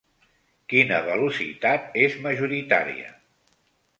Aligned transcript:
Quina 0.71 1.01
velocitat 1.07 1.99
és 2.05 2.17
majoritària? 2.25 3.13